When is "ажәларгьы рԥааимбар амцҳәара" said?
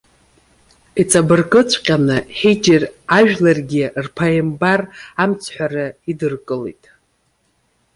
3.17-5.85